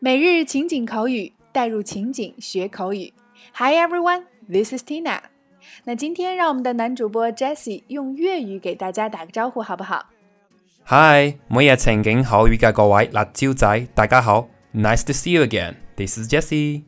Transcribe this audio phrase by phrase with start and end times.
[0.00, 3.12] 每日情景口语，带入情景学口语。
[3.54, 5.18] Hi everyone, this is Tina。
[5.82, 10.06] 那今天让我们的男主播 Jessie 用粤语给大家打个招呼，好不好
[10.86, 15.74] ？Hi，每日情景口语嘅各位辣椒仔，大家好，Nice to see you again.
[15.96, 16.84] This is Jessie.。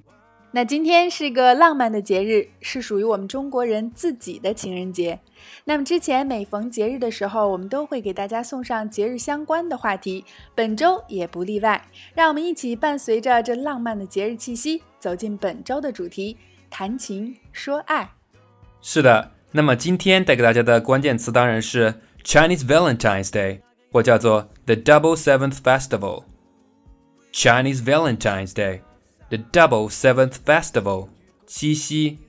[0.53, 5.21] 那今天是个浪漫的节日，是属于我们中国人自己的情人节。
[5.65, 10.25] 那么之前每逢节日的时候，我们都会给大家送上节日相关的话题，
[10.55, 11.81] 本周也不例外。
[12.15, 16.37] 让我们一起伴随着这浪漫的节日气息，走进本周的主题：
[16.69, 18.11] 谈情说爱。
[18.83, 23.61] 是的，那么今天带给大家的关键词当然是 Chinese Valentine's Day，
[23.93, 26.25] 或叫做 The Double Seventh Festival。
[27.33, 28.81] Chinese Valentine's Day。
[29.30, 31.10] The Double Seventh Festival，
[31.46, 32.20] 七夕。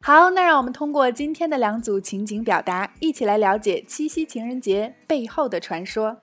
[0.00, 6.22] 好，那让我们通过今天的两组情景表达，一起来了解七夕情人节背后的传说。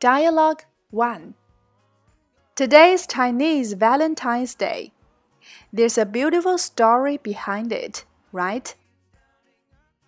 [0.00, 0.60] Dialogue
[0.92, 1.34] One
[2.54, 4.92] Today's Chinese Valentine's Day.
[5.72, 8.74] There's a beautiful story behind it, right?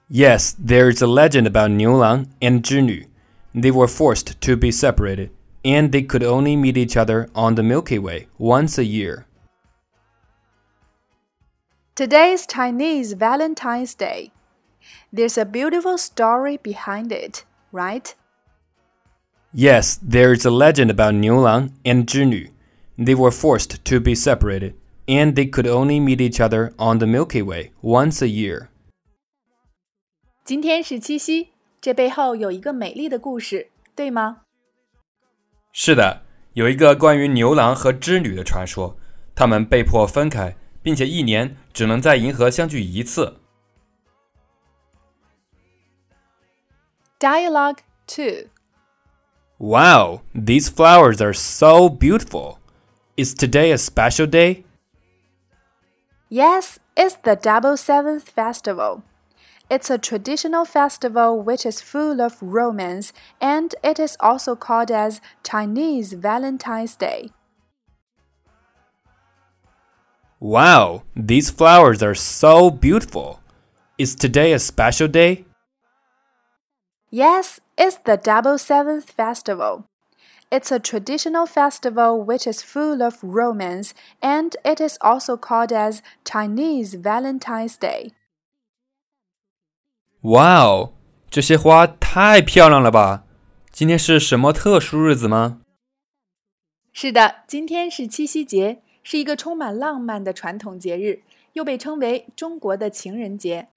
[0.08, 3.06] Yes, there's a legend about Niu Lang and Zhi
[3.54, 5.30] they were forced to be separated,
[5.64, 9.26] and they could only meet each other on the Milky Way once a year.
[11.94, 14.32] Today's Chinese Valentine's Day.
[15.12, 18.14] There's a beautiful story behind it, right?
[19.52, 22.50] Yes, there is a legend about Niu Lang and Zhi
[22.96, 24.74] They were forced to be separated,
[25.08, 28.68] and they could only meet each other on the Milky Way once a year.
[30.44, 31.48] 今天是七夕，
[31.84, 34.42] 这背后有一个美丽的故事，对吗？
[35.72, 36.22] 是的，
[36.54, 38.96] 有一个关于牛郎和织女的传说，
[39.34, 43.36] 他们被迫分开，并且一年只能在银河相聚一次。
[47.18, 48.48] Dialogue two.
[49.58, 52.58] Wow, these flowers are so beautiful.
[53.16, 54.64] Is today a special day?
[56.30, 59.02] Yes, it's the Double Seventh Festival.
[59.67, 63.11] It's a traditional festival which is full of romance,
[63.41, 67.31] and it is also called as Chinese Valentine's Day.
[70.39, 73.41] Wow, these flowers are so beautiful.
[73.97, 75.45] Is today a special day?
[77.09, 79.87] Yes, it's the Double Seventh Festival.
[80.51, 86.03] It's a traditional festival which is full of romance, and it is also called as
[86.23, 88.11] Chinese Valentine's Day.
[90.25, 90.93] 哇哦，
[91.29, 93.25] 这些花太漂亮了吧！
[93.71, 95.59] 今天是什么特殊日子吗？
[96.91, 101.21] 是的，今天是七夕节，是一个充满浪漫的传统节日，
[101.53, 103.67] 又被称为中国的情人节。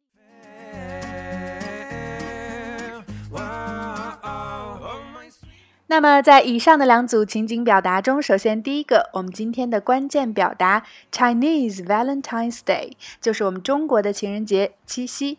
[5.88, 15.36] 那么，在以上的两组情景表达中，首先第一个，我们今天的关键表达 Chinese Valentine's Day，就是我们中国的情人节七夕。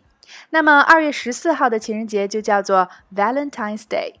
[0.50, 4.14] 那么二月十四号的情人节就叫做 Valentine's Day。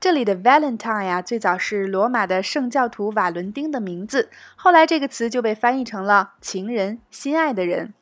[0.00, 7.92] 这里的 Valentine 啊，最早是罗马的圣教徒瓦伦丁的名字，后来这个词就被翻译成了情人、心爱的人。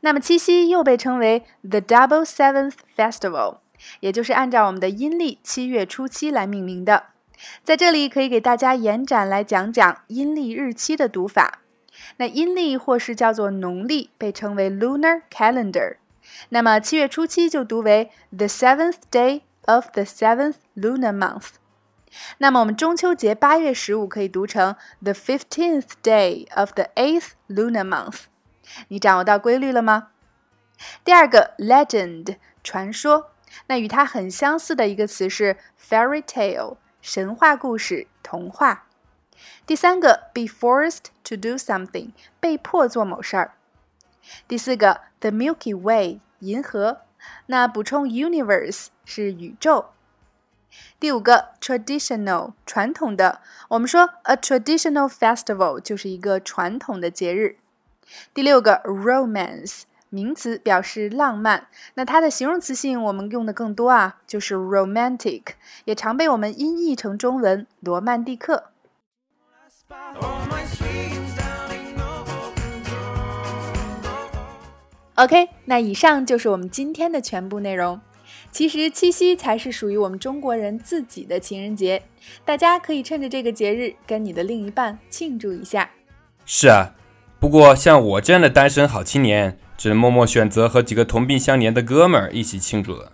[0.00, 3.58] 那么七夕又被称为 The Double Seventh Festival，
[4.00, 7.04] 也就是按照我们的阴历七月初七来命名的。
[7.62, 11.60] 在这里可以给大家延展来讲讲阴历日期的读法。
[12.18, 15.96] 那阴历或是叫做农历，被称为 Lunar Calendar。
[16.50, 21.50] 那么七月初七就读为 the seventh day of the seventh lunar month。
[22.38, 28.24] 那么我们中秋节八月十五可以读成 the fifteenth day of the eighth lunar month。
[28.88, 30.08] 你掌握到规律了吗？
[31.04, 33.32] 第二个 legend 传说，
[33.66, 38.86] 那与它很相似的一个词是 fairy tale 神话故事、童话。
[39.66, 43.54] 第三个 be forced to do something 被迫做某事儿。
[44.46, 47.02] 第四个，The Milky Way，银河。
[47.46, 49.86] 那补充 universe 是宇宙。
[50.98, 53.40] 第五个，traditional，传统的。
[53.68, 57.58] 我们说 a traditional festival 就是一个传统的节日。
[58.34, 61.68] 第六个，romance，名词表示浪漫。
[61.94, 65.42] 那它的形容词性我们用的更多啊，就是 romantic，
[65.84, 68.70] 也常被我们音译成中文罗曼蒂克。
[75.16, 78.00] OK，那以上就是我们今天的全部内容。
[78.50, 82.02] 其实七夕才是属于我们中国人自己的情人节，
[82.44, 85.88] 大家可以趁着这个节日跟你的另一半庆祝一下。
[86.44, 86.94] 是啊，
[87.38, 93.12] 不过像我这样的单身好青年，只能默默选择和几个同病相怜的哥们儿一起庆祝了。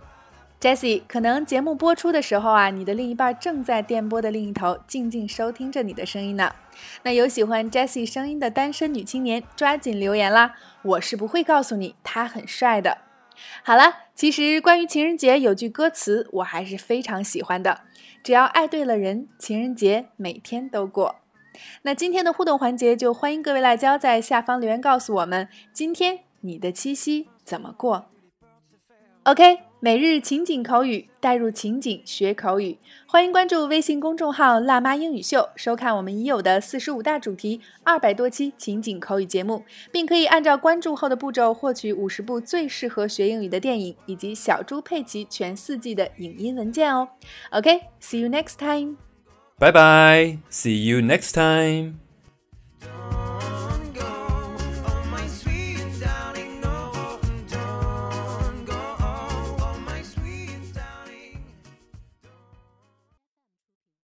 [0.61, 6.53] Jesse，可能节目播出的时候啊，你的另一半正在电波的另一头静静收听着你的声音呢。
[7.01, 10.53] 那有喜欢 Jessie 声音的单身女青年，抓紧留言啦！
[10.83, 12.99] 我是不会告诉你他很帅的。
[13.63, 17.81] 好了，其实关于情人节有句歌词我还是非常喜欢的，
[18.23, 21.15] 只要爱对了人，情人节每天都过。
[21.81, 28.10] 那今天的互动环节就欢迎各位辣椒在下方留言告诉我们，今天你的七夕怎么过
[29.23, 29.71] ？OK。
[29.83, 32.77] 每日情景口语，带入情景学口语。
[33.07, 47.09] 欢迎关注微信公众号“辣妈英语秀”，收看我们已有的四十五大主题、二百多期情景口语节目，并可以按照关注后的步骤获取五十部最适合学英语的电影，以及小猪佩奇全四季的影音文件哦。
[47.49, 48.97] OK，see you next time。
[49.57, 52.00] Bye bye，See you next time。